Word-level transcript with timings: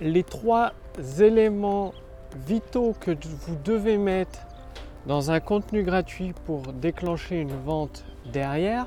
les 0.00 0.22
trois 0.22 0.72
éléments 1.20 1.94
vitaux 2.46 2.94
que 3.00 3.12
vous 3.12 3.56
devez 3.64 3.96
mettre 3.96 4.40
dans 5.06 5.30
un 5.30 5.40
contenu 5.40 5.82
gratuit 5.82 6.34
pour 6.44 6.62
déclencher 6.72 7.40
une 7.40 7.56
vente 7.64 8.04
derrière. 8.32 8.86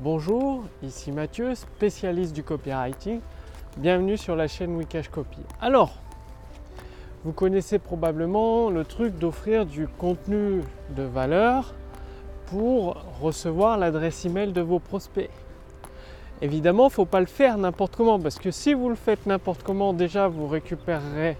Bonjour, 0.00 0.64
ici 0.82 1.12
Mathieu, 1.12 1.54
spécialiste 1.54 2.34
du 2.34 2.42
copywriting. 2.42 3.20
Bienvenue 3.76 4.16
sur 4.16 4.34
la 4.34 4.48
chaîne 4.48 4.74
Wikash 4.74 5.08
Copy. 5.08 5.38
Alors, 5.60 5.94
vous 7.24 7.32
connaissez 7.32 7.78
probablement 7.78 8.68
le 8.68 8.84
truc 8.84 9.16
d'offrir 9.18 9.64
du 9.64 9.86
contenu 9.86 10.62
de 10.96 11.02
valeur 11.04 11.72
pour 12.46 12.96
recevoir 13.20 13.78
l'adresse 13.78 14.24
email 14.24 14.52
de 14.52 14.60
vos 14.60 14.80
prospects. 14.80 15.30
Évidemment, 16.42 16.84
il 16.84 16.86
ne 16.86 16.92
faut 16.92 17.04
pas 17.04 17.20
le 17.20 17.26
faire 17.26 17.56
n'importe 17.56 17.94
comment 17.94 18.18
parce 18.18 18.40
que 18.40 18.50
si 18.50 18.74
vous 18.74 18.88
le 18.88 18.96
faites 18.96 19.26
n'importe 19.26 19.62
comment, 19.62 19.92
déjà 19.92 20.26
vous 20.26 20.48
récupérerez 20.48 21.36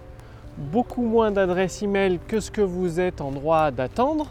beaucoup 0.56 1.02
moins 1.02 1.32
d'adresses 1.32 1.82
email 1.82 2.20
que 2.28 2.38
ce 2.38 2.52
que 2.52 2.60
vous 2.60 3.00
êtes 3.00 3.20
en 3.20 3.32
droit 3.32 3.72
d'attendre. 3.72 4.30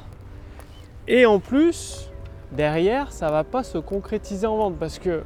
Et 1.10 1.26
en 1.26 1.40
plus, 1.40 2.10
derrière, 2.54 3.12
ça 3.12 3.28
ne 3.28 3.32
va 3.32 3.44
pas 3.44 3.64
se 3.64 3.80
concrétiser 3.80 4.48
en 4.48 4.56
vente 4.56 4.78
parce 4.78 4.98
que 4.98 5.24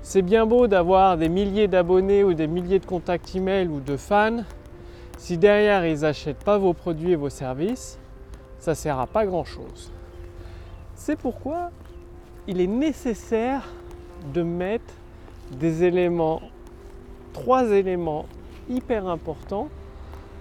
c'est 0.00 0.22
bien 0.22 0.46
beau 0.46 0.66
d'avoir 0.66 1.18
des 1.18 1.28
milliers 1.28 1.68
d'abonnés 1.68 2.24
ou 2.24 2.32
des 2.32 2.46
milliers 2.46 2.78
de 2.78 2.86
contacts 2.86 3.36
email 3.36 3.68
ou 3.68 3.80
de 3.80 3.98
fans. 3.98 4.44
Si 5.18 5.36
derrière 5.36 5.84
ils 5.84 6.00
n'achètent 6.00 6.42
pas 6.42 6.56
vos 6.56 6.72
produits 6.72 7.12
et 7.12 7.16
vos 7.16 7.28
services, 7.28 7.98
ça 8.58 8.70
ne 8.70 8.76
sert 8.76 8.98
à 8.98 9.06
pas 9.06 9.26
grand 9.26 9.44
chose. 9.44 9.92
C'est 10.94 11.16
pourquoi 11.16 11.70
il 12.46 12.62
est 12.62 12.66
nécessaire 12.66 13.68
de 14.32 14.42
mettre 14.42 14.94
des 15.52 15.84
éléments, 15.84 16.40
trois 17.32 17.70
éléments 17.70 18.26
hyper 18.68 19.06
importants 19.06 19.68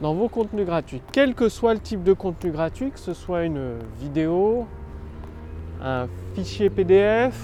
dans 0.02 0.14
vos 0.14 0.30
contenus 0.30 0.66
gratuits. 0.66 1.02
Quel 1.12 1.36
que 1.36 1.50
soit 1.50 1.74
le 1.74 1.80
type 1.80 2.04
de 2.04 2.14
contenu 2.14 2.52
gratuit, 2.52 2.92
que 2.92 3.00
ce 3.00 3.14
soit 3.14 3.44
une 3.44 3.80
vidéo, 4.00 4.66
un 5.82 6.08
fichier 6.36 6.70
PDF 6.70 7.36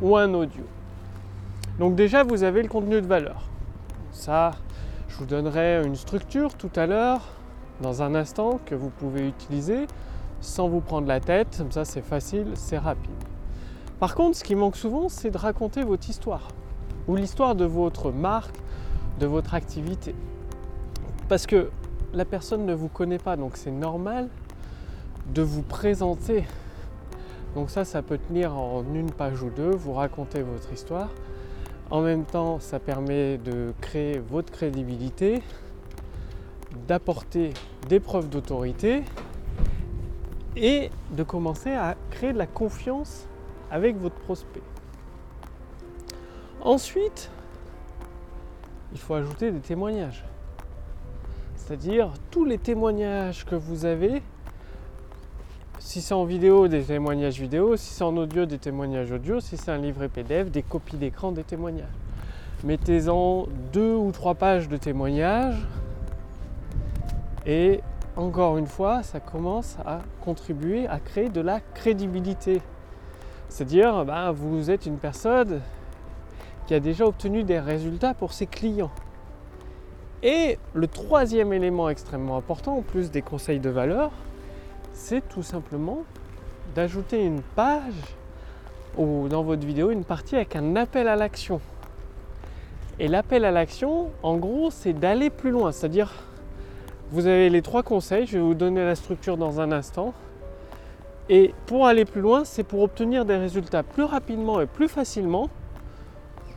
ou 0.00 0.16
un 0.16 0.34
audio. 0.34 0.64
Donc 1.78 1.94
déjà, 1.94 2.24
vous 2.24 2.42
avez 2.42 2.62
le 2.62 2.68
contenu 2.68 3.00
de 3.00 3.06
valeur. 3.06 3.48
Ça, 4.10 4.52
je 5.08 5.16
vous 5.16 5.26
donnerai 5.26 5.84
une 5.84 5.96
structure 5.96 6.54
tout 6.54 6.70
à 6.76 6.86
l'heure, 6.86 7.28
dans 7.80 8.02
un 8.02 8.14
instant, 8.14 8.60
que 8.66 8.74
vous 8.74 8.90
pouvez 8.90 9.26
utiliser 9.26 9.86
sans 10.40 10.68
vous 10.68 10.80
prendre 10.80 11.06
la 11.06 11.20
tête. 11.20 11.56
Comme 11.58 11.72
ça, 11.72 11.84
c'est 11.84 12.02
facile, 12.02 12.48
c'est 12.54 12.78
rapide. 12.78 13.10
Par 14.02 14.16
contre, 14.16 14.36
ce 14.36 14.42
qui 14.42 14.56
manque 14.56 14.74
souvent, 14.74 15.08
c'est 15.08 15.30
de 15.30 15.38
raconter 15.38 15.84
votre 15.84 16.10
histoire 16.10 16.48
ou 17.06 17.14
l'histoire 17.14 17.54
de 17.54 17.64
votre 17.64 18.10
marque, 18.10 18.56
de 19.20 19.26
votre 19.26 19.54
activité. 19.54 20.12
Parce 21.28 21.46
que 21.46 21.70
la 22.12 22.24
personne 22.24 22.66
ne 22.66 22.74
vous 22.74 22.88
connaît 22.88 23.20
pas, 23.20 23.36
donc 23.36 23.56
c'est 23.56 23.70
normal 23.70 24.28
de 25.32 25.42
vous 25.42 25.62
présenter. 25.62 26.42
Donc 27.54 27.70
ça, 27.70 27.84
ça 27.84 28.02
peut 28.02 28.18
tenir 28.18 28.58
en 28.58 28.82
une 28.92 29.12
page 29.12 29.40
ou 29.40 29.50
deux, 29.50 29.70
vous 29.70 29.92
racontez 29.92 30.42
votre 30.42 30.72
histoire. 30.72 31.10
En 31.88 32.00
même 32.00 32.24
temps, 32.24 32.58
ça 32.58 32.80
permet 32.80 33.38
de 33.38 33.72
créer 33.80 34.18
votre 34.18 34.50
crédibilité, 34.50 35.44
d'apporter 36.88 37.54
des 37.88 38.00
preuves 38.00 38.28
d'autorité 38.28 39.04
et 40.56 40.90
de 41.16 41.22
commencer 41.22 41.70
à 41.70 41.94
créer 42.10 42.32
de 42.32 42.38
la 42.38 42.48
confiance 42.48 43.28
avec 43.72 43.96
votre 43.96 44.14
prospect. 44.14 44.62
Ensuite, 46.60 47.30
il 48.92 48.98
faut 48.98 49.14
ajouter 49.14 49.50
des 49.50 49.60
témoignages. 49.60 50.24
C'est-à-dire 51.56 52.12
tous 52.30 52.44
les 52.44 52.58
témoignages 52.58 53.44
que 53.46 53.54
vous 53.54 53.86
avez, 53.86 54.22
si 55.78 56.02
c'est 56.02 56.14
en 56.14 56.24
vidéo, 56.24 56.68
des 56.68 56.82
témoignages 56.82 57.40
vidéo, 57.40 57.76
si 57.76 57.94
c'est 57.94 58.04
en 58.04 58.16
audio, 58.16 58.44
des 58.46 58.58
témoignages 58.58 59.10
audio, 59.10 59.40
si 59.40 59.56
c'est 59.56 59.70
un 59.70 59.78
livret 59.78 60.08
PDF, 60.08 60.50
des 60.50 60.62
copies 60.62 60.96
d'écran, 60.96 61.32
des 61.32 61.42
témoignages. 61.42 61.88
Mettez-en 62.64 63.46
deux 63.72 63.94
ou 63.94 64.12
trois 64.12 64.34
pages 64.34 64.68
de 64.68 64.76
témoignages 64.76 65.66
et 67.46 67.80
encore 68.16 68.58
une 68.58 68.66
fois, 68.66 69.02
ça 69.02 69.18
commence 69.18 69.76
à 69.86 70.00
contribuer 70.20 70.86
à 70.86 71.00
créer 71.00 71.30
de 71.30 71.40
la 71.40 71.60
crédibilité. 71.60 72.60
C'est-à-dire, 73.52 74.06
ben, 74.06 74.32
vous 74.32 74.70
êtes 74.70 74.86
une 74.86 74.96
personne 74.96 75.60
qui 76.66 76.72
a 76.72 76.80
déjà 76.80 77.04
obtenu 77.04 77.44
des 77.44 77.60
résultats 77.60 78.14
pour 78.14 78.32
ses 78.32 78.46
clients. 78.46 78.90
Et 80.22 80.58
le 80.72 80.86
troisième 80.86 81.52
élément 81.52 81.90
extrêmement 81.90 82.38
important, 82.38 82.78
en 82.78 82.80
plus 82.80 83.10
des 83.10 83.20
conseils 83.20 83.60
de 83.60 83.68
valeur, 83.68 84.10
c'est 84.94 85.20
tout 85.28 85.42
simplement 85.42 86.04
d'ajouter 86.74 87.22
une 87.22 87.42
page 87.42 88.16
ou 88.96 89.28
dans 89.28 89.42
votre 89.42 89.66
vidéo 89.66 89.90
une 89.90 90.04
partie 90.04 90.36
avec 90.36 90.56
un 90.56 90.74
appel 90.74 91.06
à 91.06 91.14
l'action. 91.14 91.60
Et 92.98 93.06
l'appel 93.06 93.44
à 93.44 93.50
l'action, 93.50 94.08
en 94.22 94.38
gros, 94.38 94.70
c'est 94.70 94.94
d'aller 94.94 95.28
plus 95.28 95.50
loin. 95.50 95.72
C'est-à-dire, 95.72 96.10
vous 97.10 97.26
avez 97.26 97.50
les 97.50 97.60
trois 97.60 97.82
conseils, 97.82 98.26
je 98.26 98.38
vais 98.38 98.42
vous 98.42 98.54
donner 98.54 98.82
la 98.82 98.94
structure 98.94 99.36
dans 99.36 99.60
un 99.60 99.72
instant. 99.72 100.14
Et 101.28 101.54
pour 101.66 101.86
aller 101.86 102.04
plus 102.04 102.20
loin, 102.20 102.44
c'est 102.44 102.64
pour 102.64 102.82
obtenir 102.82 103.24
des 103.24 103.36
résultats 103.36 103.82
plus 103.82 104.04
rapidement 104.04 104.60
et 104.60 104.66
plus 104.66 104.88
facilement. 104.88 105.48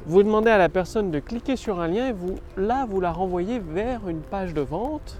Vous 0.07 0.23
demandez 0.23 0.49
à 0.49 0.57
la 0.57 0.69
personne 0.69 1.11
de 1.11 1.19
cliquer 1.19 1.55
sur 1.55 1.79
un 1.79 1.87
lien 1.87 2.09
et 2.09 2.13
vous, 2.13 2.35
là, 2.57 2.85
vous 2.89 2.99
la 2.99 3.11
renvoyez 3.11 3.59
vers 3.59 4.07
une 4.07 4.21
page 4.21 4.53
de 4.53 4.61
vente. 4.61 5.17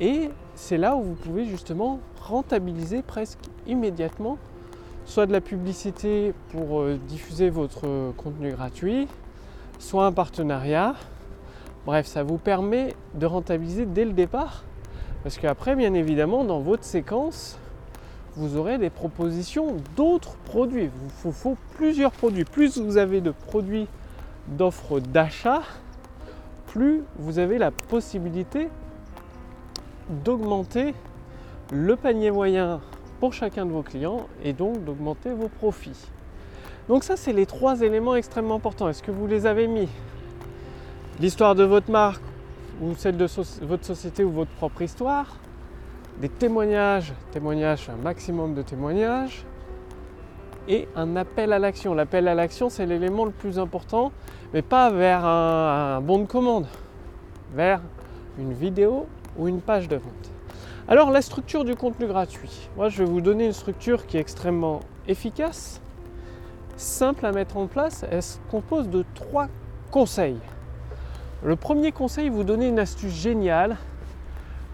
Et 0.00 0.30
c'est 0.54 0.78
là 0.78 0.96
où 0.96 1.02
vous 1.02 1.14
pouvez 1.14 1.44
justement 1.44 2.00
rentabiliser 2.20 3.02
presque 3.02 3.40
immédiatement 3.66 4.38
soit 5.08 5.24
de 5.24 5.32
la 5.32 5.40
publicité 5.40 6.34
pour 6.50 6.80
euh, 6.80 6.98
diffuser 7.08 7.48
votre 7.48 8.12
contenu 8.18 8.50
gratuit, 8.50 9.08
soit 9.78 10.04
un 10.04 10.12
partenariat. 10.12 10.94
Bref, 11.86 12.06
ça 12.06 12.22
vous 12.22 12.36
permet 12.36 12.94
de 13.14 13.24
rentabiliser 13.24 13.86
dès 13.86 14.04
le 14.04 14.12
départ. 14.12 14.64
Parce 15.22 15.38
qu'après, 15.38 15.74
bien 15.74 15.94
évidemment, 15.94 16.44
dans 16.44 16.60
votre 16.60 16.84
séquence, 16.84 17.58
vous 18.38 18.56
aurez 18.56 18.78
des 18.78 18.88
propositions 18.88 19.76
d'autres 19.96 20.36
produits. 20.44 20.84
Il 20.84 20.90
vous 21.24 21.32
faut, 21.32 21.56
plusieurs 21.76 22.12
produits. 22.12 22.44
Plus 22.44 22.78
vous 22.78 22.96
avez 22.96 23.20
de 23.20 23.32
produits 23.32 23.88
d'offres 24.46 25.00
d'achat, 25.00 25.62
plus 26.66 27.02
vous 27.18 27.38
avez 27.38 27.58
la 27.58 27.70
possibilité 27.70 28.68
d'augmenter 30.24 30.94
le 31.72 31.96
panier 31.96 32.30
moyen 32.30 32.80
pour 33.20 33.32
chacun 33.32 33.66
de 33.66 33.72
vos 33.72 33.82
clients 33.82 34.28
et 34.44 34.52
donc 34.52 34.84
d'augmenter 34.84 35.32
vos 35.32 35.48
profits. 35.48 36.06
Donc 36.88 37.04
ça, 37.04 37.16
c'est 37.16 37.32
les 37.32 37.44
trois 37.44 37.80
éléments 37.80 38.14
extrêmement 38.14 38.54
importants. 38.54 38.88
Est-ce 38.88 39.02
que 39.02 39.10
vous 39.10 39.26
les 39.26 39.44
avez 39.44 39.66
mis? 39.66 39.88
L'histoire 41.20 41.54
de 41.54 41.64
votre 41.64 41.90
marque 41.90 42.22
ou 42.80 42.94
celle 42.94 43.16
de 43.16 43.26
votre 43.62 43.84
société 43.84 44.22
ou 44.22 44.30
votre 44.30 44.52
propre 44.52 44.82
histoire? 44.82 45.36
Des 46.20 46.28
témoignages, 46.28 47.12
témoignages, 47.32 47.88
un 47.88 48.02
maximum 48.02 48.54
de 48.54 48.62
témoignages, 48.62 49.44
et 50.68 50.86
un 50.94 51.16
appel 51.16 51.52
à 51.52 51.58
l'action. 51.58 51.94
L'appel 51.94 52.28
à 52.28 52.34
l'action, 52.34 52.68
c'est 52.68 52.86
l'élément 52.86 53.24
le 53.24 53.30
plus 53.30 53.58
important, 53.58 54.12
mais 54.52 54.62
pas 54.62 54.90
vers 54.90 55.24
un, 55.24 56.00
bon 56.00 56.18
de 56.18 56.26
commande, 56.26 56.66
vers 57.54 57.80
une 58.38 58.52
vidéo 58.52 59.06
ou 59.36 59.48
une 59.48 59.60
page 59.60 59.88
de 59.88 59.96
vente. 59.96 60.30
Alors 60.86 61.10
la 61.10 61.22
structure 61.22 61.64
du 61.64 61.74
contenu 61.74 62.06
gratuit. 62.06 62.68
Moi, 62.76 62.88
je 62.88 62.98
vais 62.98 63.08
vous 63.08 63.20
donner 63.20 63.46
une 63.46 63.52
structure 63.52 64.06
qui 64.06 64.16
est 64.16 64.20
extrêmement 64.20 64.80
efficace, 65.06 65.80
simple 66.76 67.26
à 67.26 67.32
mettre 67.32 67.56
en 67.56 67.66
place. 67.66 68.04
Elle 68.10 68.22
se 68.22 68.38
compose 68.50 68.88
de 68.88 69.04
trois 69.14 69.48
conseils. 69.90 70.38
Le 71.42 71.56
premier 71.56 71.92
conseil, 71.92 72.28
vous 72.28 72.44
donner 72.44 72.68
une 72.68 72.78
astuce 72.78 73.14
géniale 73.14 73.76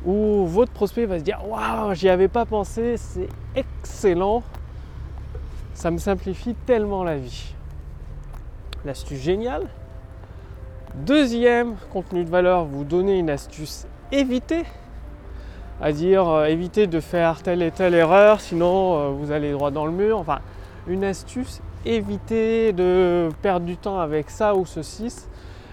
où 0.05 0.47
votre 0.47 0.73
prospect 0.73 1.07
va 1.07 1.19
se 1.19 1.25
dire 1.25 1.41
Waouh, 1.47 1.95
j'y 1.95 2.09
avais 2.09 2.29
pas 2.29 2.45
pensé, 2.45 2.97
c'est 2.97 3.29
excellent, 3.55 4.43
ça 5.75 5.91
me 5.91 5.99
simplifie 5.99 6.55
tellement 6.67 7.05
la 7.05 7.17
vie. 7.17 7.55
L'astuce 8.85 9.21
géniale. 9.21 9.67
Deuxième 10.95 11.75
contenu 11.93 12.25
de 12.25 12.31
valeur, 12.31 12.65
vous 12.65 12.85
donnez 12.85 13.19
une 13.19 13.31
astuce 13.31 13.87
éviter, 14.13 14.65
à 15.81 15.91
dire 15.91 16.29
euh, 16.29 16.45
éviter 16.45 16.87
de 16.87 17.01
faire 17.01 17.43
telle 17.43 17.63
et 17.63 17.73
telle 17.73 17.95
erreur, 17.95 18.41
sinon 18.41 18.99
euh, 18.99 19.09
vous 19.09 19.33
allez 19.33 19.53
droit 19.53 19.71
dans 19.71 19.87
le 19.87 19.93
mur. 19.93 20.19
Enfin, 20.19 20.39
une 20.87 21.03
astuce, 21.03 21.61
éviter 21.85 22.73
de 22.73 23.31
perdre 23.43 23.67
du 23.67 23.77
temps 23.77 23.99
avec 23.99 24.31
ça 24.31 24.55
ou 24.55 24.67
ceci, 24.67 25.13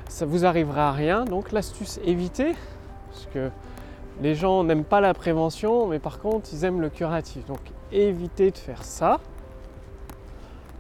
ça 0.08 0.26
vous 0.26 0.46
arrivera 0.46 0.90
à 0.90 0.92
rien. 0.92 1.26
Donc 1.26 1.52
l'astuce 1.52 2.00
éviter, 2.04 2.56
parce 3.12 3.28
que 3.34 3.50
les 4.22 4.36
gens 4.36 4.64
n'aiment 4.64 4.84
pas 4.84 5.02
la 5.02 5.14
prévention, 5.14 5.88
mais 5.88 6.00
par 6.00 6.20
contre, 6.20 6.50
ils 6.54 6.66
aiment 6.66 6.82
le 6.82 6.90
curatif. 6.90 7.46
Donc, 7.46 7.60
évitez 7.92 8.52
de 8.52 8.58
faire 8.58 8.84
ça. 8.84 9.20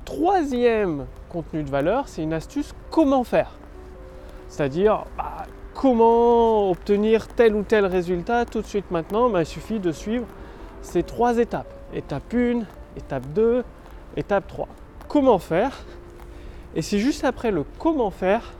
Troisième 0.05 1.05
contenu 1.29 1.63
de 1.63 1.69
valeur, 1.69 2.07
c'est 2.07 2.23
une 2.23 2.33
astuce 2.33 2.73
comment 2.89 3.23
faire. 3.23 3.51
C'est-à-dire, 4.49 5.05
bah, 5.17 5.45
comment 5.73 6.69
obtenir 6.69 7.27
tel 7.27 7.55
ou 7.55 7.63
tel 7.63 7.85
résultat 7.85 8.45
tout 8.45 8.61
de 8.61 8.67
suite 8.67 8.91
maintenant, 8.91 9.29
ben, 9.29 9.41
il 9.41 9.45
suffit 9.45 9.79
de 9.79 9.91
suivre 9.91 10.25
ces 10.81 11.03
trois 11.03 11.37
étapes. 11.37 11.73
Étape 11.93 12.33
1, 12.33 12.61
étape 12.97 13.25
2, 13.33 13.63
étape 14.17 14.47
3. 14.47 14.67
Comment 15.07 15.39
faire? 15.39 15.71
Et 16.75 16.81
c'est 16.81 16.99
juste 16.99 17.23
après 17.23 17.51
le 17.51 17.65
comment 17.79 18.11
faire 18.11 18.53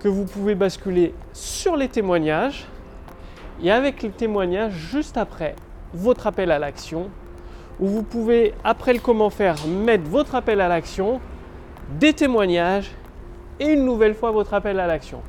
que 0.00 0.08
vous 0.08 0.24
pouvez 0.24 0.54
basculer 0.54 1.14
sur 1.32 1.76
les 1.76 1.88
témoignages. 1.88 2.66
Et 3.62 3.70
avec 3.70 4.02
les 4.02 4.10
témoignages, 4.10 4.72
juste 4.72 5.16
après, 5.16 5.56
votre 5.94 6.26
appel 6.26 6.50
à 6.50 6.58
l'action, 6.58 7.08
où 7.80 7.86
vous 7.86 8.02
pouvez, 8.02 8.54
après 8.64 8.92
le 8.92 9.00
comment 9.00 9.30
faire, 9.30 9.56
mettre 9.66 10.04
votre 10.04 10.34
appel 10.34 10.60
à 10.60 10.68
l'action, 10.68 11.20
des 11.98 12.12
témoignages 12.12 12.90
et 13.60 13.72
une 13.72 13.84
nouvelle 13.84 14.14
fois 14.14 14.30
votre 14.30 14.54
appel 14.54 14.80
à 14.80 14.86
l'action. 14.86 15.20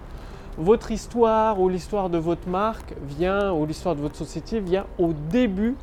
Votre 0.57 0.91
histoire 0.91 1.59
ou 1.59 1.69
l'histoire 1.69 2.09
de 2.09 2.17
votre 2.17 2.49
marque 2.49 2.93
vient, 3.01 3.51
ou 3.53 3.65
l'histoire 3.65 3.95
de 3.95 4.01
votre 4.01 4.15
société 4.15 4.59
vient 4.59 4.85
au 4.97 5.13
début 5.13 5.75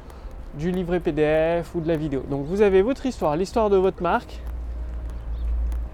du 0.58 0.70
livret 0.70 1.00
PDF 1.00 1.74
ou 1.74 1.80
de 1.80 1.88
la 1.88 1.96
vidéo. 1.96 2.24
Donc 2.28 2.44
vous 2.46 2.60
avez 2.60 2.82
votre 2.82 3.06
histoire, 3.06 3.36
l'histoire 3.36 3.70
de 3.70 3.76
votre 3.76 4.02
marque, 4.02 4.40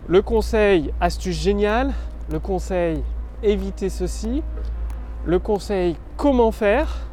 le 0.09 0.23
conseil 0.23 0.93
astuce 1.01 1.41
géniale, 1.41 1.93
le 2.31 2.41
conseil 2.41 3.03
éviter 3.43 3.89
ceci, 3.89 4.43
le 5.25 5.39
conseil 5.39 5.97
comment 6.17 6.51
faire, 6.51 7.07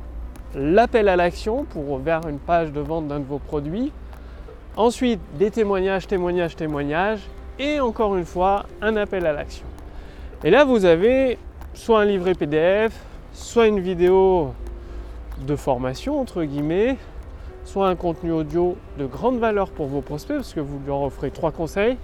l'appel 0.56 1.10
à 1.10 1.16
l'action 1.16 1.66
pour 1.66 2.00
vers 2.00 2.28
une 2.28 2.40
page 2.40 2.72
de 2.72 2.80
vente 2.80 3.08
d'un 3.08 3.20
de 3.20 3.26
vos 3.26 3.40
produits, 3.40 3.92
ensuite 4.76 5.20
des 5.38 5.52
témoignages, 5.52 6.08
témoignages, 6.08 6.56
témoignages, 6.56 7.22
et 7.60 7.80
encore 7.80 8.16
une 8.16 8.26
fois 8.26 8.66
un 8.82 8.96
appel 8.96 9.26
à 9.26 9.34
l'action. 9.34 9.66
Et 10.44 10.50
là 10.50 10.64
vous 10.64 10.86
avez 10.86 11.38
soit 11.74 12.02
un 12.02 12.06
livret 12.06 12.34
PDF, 12.34 12.94
soit 13.34 13.68
une 13.68 13.80
vidéo 13.80 14.54
de 15.46 15.56
formation 15.56 16.20
entre 16.20 16.44
guillemets, 16.44 16.98
soit 17.66 17.90
un 17.90 17.96
contenu 17.96 18.32
audio 18.32 18.78
de 18.98 19.06
grande 19.06 19.40
valeur 19.40 19.70
pour 19.72 19.88
vos 19.88 20.02
prospects 20.02 20.38
parce 20.38 20.54
que 20.54 20.60
vous 20.60 20.80
leur 20.88 21.02
offrez 21.02 21.32
trois 21.32 21.52
conseils. 21.52 21.98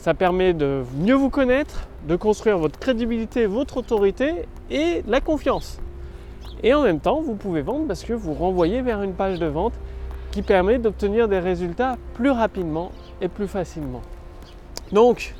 Ça 0.00 0.14
permet 0.14 0.54
de 0.54 0.82
mieux 0.96 1.14
vous 1.14 1.28
connaître, 1.28 1.86
de 2.08 2.16
construire 2.16 2.56
votre 2.56 2.78
crédibilité, 2.78 3.44
votre 3.44 3.76
autorité 3.76 4.46
et 4.70 5.02
la 5.06 5.20
confiance. 5.20 5.78
Et 6.62 6.72
en 6.72 6.80
même 6.80 7.00
temps, 7.00 7.20
vous 7.20 7.34
pouvez 7.34 7.60
vendre 7.60 7.86
parce 7.86 8.04
que 8.04 8.14
vous 8.14 8.32
renvoyez 8.32 8.80
vers 8.80 9.02
une 9.02 9.12
page 9.12 9.38
de 9.38 9.44
vente 9.44 9.74
qui 10.30 10.40
permet 10.40 10.78
d'obtenir 10.78 11.28
des 11.28 11.38
résultats 11.38 11.98
plus 12.14 12.30
rapidement 12.30 12.92
et 13.20 13.28
plus 13.28 13.46
facilement. 13.46 14.00
Donc, 14.90 15.34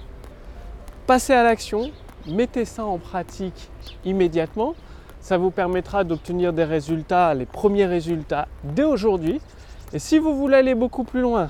passez 1.06 1.32
à 1.32 1.42
l'action, 1.42 1.90
mettez 2.26 2.66
ça 2.66 2.84
en 2.84 2.98
pratique 2.98 3.70
immédiatement. 4.04 4.74
Ça 5.20 5.38
vous 5.38 5.50
permettra 5.50 6.04
d'obtenir 6.04 6.52
des 6.52 6.64
résultats, 6.64 7.32
les 7.32 7.46
premiers 7.46 7.86
résultats 7.86 8.46
dès 8.62 8.84
aujourd'hui. 8.84 9.40
Et 9.94 9.98
si 9.98 10.18
vous 10.18 10.36
voulez 10.36 10.56
aller 10.56 10.74
beaucoup 10.74 11.04
plus 11.04 11.22
loin, 11.22 11.48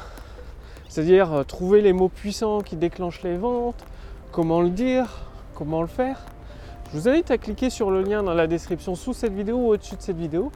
c'est-à-dire 0.90 1.32
euh, 1.32 1.42
trouver 1.42 1.80
les 1.80 1.94
mots 1.94 2.10
puissants 2.10 2.60
qui 2.60 2.76
déclenchent 2.76 3.22
les 3.22 3.38
ventes, 3.38 3.82
comment 4.30 4.60
le 4.60 4.68
dire, 4.68 5.30
comment 5.54 5.80
le 5.80 5.88
faire, 5.88 6.20
je 6.92 6.98
vous 6.98 7.08
invite 7.08 7.30
à 7.30 7.38
cliquer 7.38 7.70
sur 7.70 7.90
le 7.90 8.02
lien 8.02 8.22
dans 8.22 8.34
la 8.34 8.46
description 8.46 8.94
sous 8.94 9.14
cette 9.14 9.32
vidéo 9.32 9.56
ou 9.56 9.68
au-dessus 9.68 9.96
de 9.96 10.02
cette 10.02 10.18
vidéo 10.18 10.52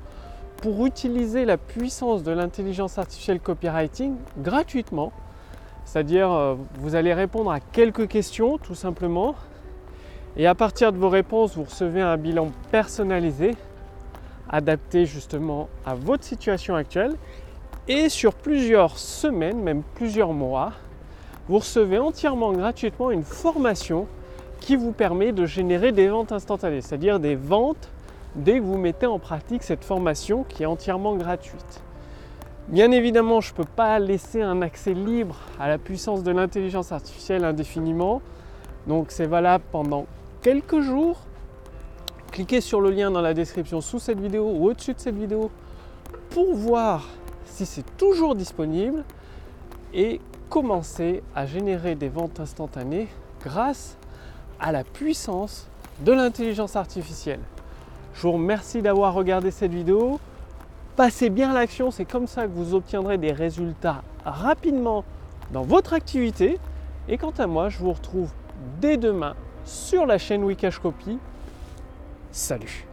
pour 0.58 0.84
utiliser 0.84 1.46
la 1.46 1.56
puissance 1.56 2.22
de 2.22 2.32
l'intelligence 2.32 2.98
artificielle 2.98 3.40
copywriting 3.40 4.16
gratuitement 4.36 5.14
c'est-à-dire, 5.84 6.32
euh, 6.32 6.54
vous 6.78 6.94
allez 6.94 7.14
répondre 7.14 7.50
à 7.50 7.60
quelques 7.60 8.08
questions 8.08 8.58
tout 8.58 8.74
simplement. 8.74 9.34
Et 10.36 10.46
à 10.46 10.54
partir 10.54 10.92
de 10.92 10.98
vos 10.98 11.08
réponses, 11.08 11.56
vous 11.56 11.64
recevez 11.64 12.00
un 12.00 12.16
bilan 12.16 12.50
personnalisé, 12.72 13.54
adapté 14.48 15.06
justement 15.06 15.68
à 15.86 15.94
votre 15.94 16.24
situation 16.24 16.74
actuelle. 16.74 17.14
Et 17.86 18.08
sur 18.08 18.32
plusieurs 18.32 18.96
semaines, 18.96 19.60
même 19.60 19.82
plusieurs 19.94 20.32
mois, 20.32 20.72
vous 21.48 21.58
recevez 21.58 21.98
entièrement 21.98 22.52
gratuitement 22.52 23.10
une 23.10 23.24
formation 23.24 24.06
qui 24.60 24.76
vous 24.76 24.92
permet 24.92 25.32
de 25.32 25.44
générer 25.44 25.92
des 25.92 26.08
ventes 26.08 26.32
instantanées, 26.32 26.80
c'est-à-dire 26.80 27.20
des 27.20 27.34
ventes 27.34 27.90
dès 28.34 28.58
que 28.58 28.64
vous 28.64 28.78
mettez 28.78 29.04
en 29.04 29.18
pratique 29.18 29.62
cette 29.62 29.84
formation 29.84 30.44
qui 30.44 30.62
est 30.62 30.66
entièrement 30.66 31.14
gratuite. 31.16 31.82
Bien 32.68 32.90
évidemment, 32.90 33.42
je 33.42 33.52
ne 33.52 33.56
peux 33.56 33.70
pas 33.76 33.98
laisser 33.98 34.40
un 34.40 34.62
accès 34.62 34.94
libre 34.94 35.36
à 35.60 35.68
la 35.68 35.76
puissance 35.76 36.22
de 36.22 36.30
l'intelligence 36.30 36.92
artificielle 36.92 37.44
indéfiniment. 37.44 38.22
Donc 38.86 39.10
c'est 39.10 39.26
valable 39.26 39.64
pendant 39.70 40.06
quelques 40.40 40.80
jours. 40.80 41.20
Cliquez 42.32 42.62
sur 42.62 42.80
le 42.80 42.90
lien 42.90 43.10
dans 43.10 43.20
la 43.20 43.34
description 43.34 43.82
sous 43.82 43.98
cette 43.98 44.18
vidéo 44.18 44.50
ou 44.50 44.70
au-dessus 44.70 44.94
de 44.94 44.98
cette 44.98 45.16
vidéo 45.16 45.50
pour 46.30 46.54
voir 46.54 47.06
si 47.46 47.66
c'est 47.66 47.96
toujours 47.96 48.34
disponible 48.34 49.04
et 49.92 50.20
commencer 50.48 51.22
à 51.34 51.46
générer 51.46 51.94
des 51.94 52.08
ventes 52.08 52.40
instantanées 52.40 53.08
grâce 53.42 53.96
à 54.60 54.72
la 54.72 54.84
puissance 54.84 55.68
de 56.00 56.12
l'intelligence 56.12 56.76
artificielle. 56.76 57.40
Je 58.14 58.22
vous 58.22 58.32
remercie 58.32 58.82
d'avoir 58.82 59.14
regardé 59.14 59.50
cette 59.50 59.72
vidéo. 59.72 60.20
Passez 60.96 61.28
bien 61.28 61.52
l'action, 61.52 61.90
c'est 61.90 62.04
comme 62.04 62.26
ça 62.26 62.44
que 62.44 62.52
vous 62.52 62.74
obtiendrez 62.74 63.18
des 63.18 63.32
résultats 63.32 64.02
rapidement 64.24 65.04
dans 65.52 65.62
votre 65.62 65.92
activité. 65.92 66.58
Et 67.08 67.18
quant 67.18 67.34
à 67.38 67.46
moi, 67.46 67.68
je 67.68 67.78
vous 67.78 67.92
retrouve 67.92 68.30
dès 68.80 68.96
demain 68.96 69.34
sur 69.64 70.06
la 70.06 70.18
chaîne 70.18 70.44
Wikash 70.44 70.78
Copy. 70.78 71.18
Salut 72.30 72.86